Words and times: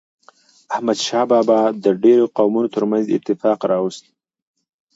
احمد 0.75 0.97
شاه 1.05 1.25
بابا 1.31 1.59
د 1.83 1.85
ډیرو 2.03 2.25
قومونو 2.35 2.67
ترمنځ 2.75 3.05
اتفاق 3.15 3.59
راوست. 3.71 4.03